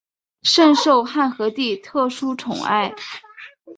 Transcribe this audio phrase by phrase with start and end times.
[0.41, 2.95] 甚受汉和帝特殊宠爱。